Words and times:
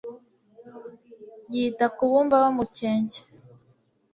Yita 1.55 1.85
ku 1.95 2.03
bumva 2.09 2.35
bamukencye 2.43 3.21